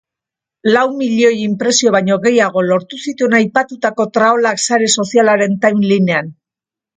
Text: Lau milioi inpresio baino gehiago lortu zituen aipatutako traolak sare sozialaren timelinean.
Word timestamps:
Lau 0.75 0.85
milioi 1.01 1.35
inpresio 1.47 1.93
baino 1.95 2.17
gehiago 2.23 2.63
lortu 2.69 2.99
zituen 3.11 3.37
aipatutako 3.41 4.09
traolak 4.17 4.63
sare 4.71 4.89
sozialaren 4.97 5.55
timelinean. 5.67 6.35